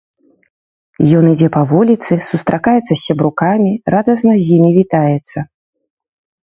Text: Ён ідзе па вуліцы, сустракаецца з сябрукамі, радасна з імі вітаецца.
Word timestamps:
Ён 1.19 1.23
ідзе 1.33 1.49
па 1.57 1.61
вуліцы, 1.73 2.13
сустракаецца 2.29 2.81
з 2.95 2.99
сябрукамі, 3.05 3.71
радасна 3.97 4.33
з 4.43 4.53
імі 4.59 4.71
вітаецца. 4.81 5.39